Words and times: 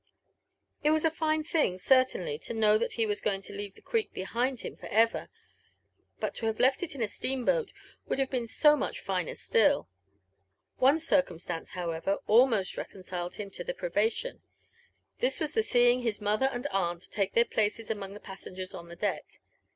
It 0.83 0.89
was 0.89 1.05
a 1.05 1.11
fine 1.11 1.43
thing, 1.43 1.77
cer 1.77 2.03
tainly, 2.03 2.41
to 2.45 2.55
know 2.55 2.79
that 2.79 2.93
he 2.93 3.05
was 3.05 3.21
going 3.21 3.43
to 3.43 3.53
leave 3.53 3.75
the 3.75 3.81
Greek 3.83 4.11
behind 4.13 4.61
him 4.61 4.75
for 4.75 4.87
ever; 4.87 5.29
but 6.19 6.33
to 6.37 6.47
have 6.47 6.59
left 6.59 6.81
it 6.81 6.95
in 6.95 7.03
a 7.03 7.07
steam 7.07 7.45
boat 7.45 7.71
would 8.07 8.17
have 8.17 8.31
been 8.31 8.47
so 8.47 8.75
much 8.75 8.99
finer 8.99 9.35
still 9.35 9.87
I 10.09 10.81
One 10.81 10.99
circumstance, 10.99 11.73
however, 11.73 12.17
almost 12.25 12.77
reconciled 12.77 13.35
him 13.35 13.51
to 13.51 13.63
the 13.63 13.75
pri 13.75 13.89
vation: 13.89 14.39
this 15.19 15.39
was 15.39 15.51
the 15.51 15.61
seeing 15.61 16.01
his 16.01 16.19
mother 16.19 16.47
and 16.47 16.65
aunt 16.71 17.03
take 17.11 17.33
their 17.33 17.45
places 17.45 17.91
among 17.91 18.15
the 18.15 18.19
passengers 18.19 18.73
on 18.73 18.87
the 18.89 18.95
deck. 18.95 19.39